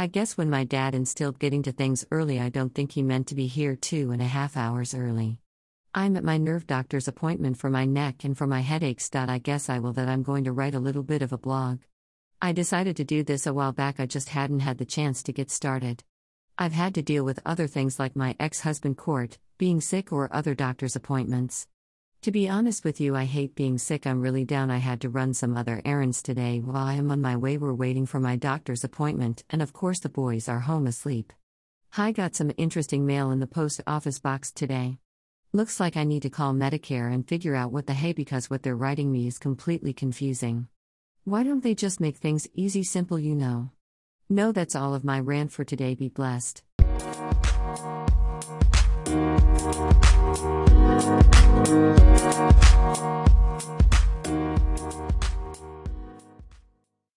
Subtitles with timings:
[0.00, 3.26] I guess when my dad instilled getting to things early, I don't think he meant
[3.26, 5.40] to be here two and a half hours early.
[5.92, 9.10] I'm at my nerve doctor's appointment for my neck and for my headaches.
[9.12, 11.80] I guess I will that I'm going to write a little bit of a blog.
[12.40, 15.32] I decided to do this a while back, I just hadn't had the chance to
[15.32, 16.04] get started.
[16.56, 20.32] I've had to deal with other things like my ex husband court, being sick, or
[20.32, 21.66] other doctor's appointments.
[22.22, 24.04] To be honest with you, I hate being sick.
[24.04, 24.72] I'm really down.
[24.72, 27.56] I had to run some other errands today while I am on my way.
[27.56, 31.32] We're waiting for my doctor's appointment, and of course, the boys are home asleep.
[31.96, 34.98] I got some interesting mail in the post office box today.
[35.52, 38.64] Looks like I need to call Medicare and figure out what the hey because what
[38.64, 40.66] they're writing me is completely confusing.
[41.24, 43.70] Why don't they just make things easy, simple, you know?
[44.28, 45.94] No, that's all of my rant for today.
[45.94, 46.62] Be blessed.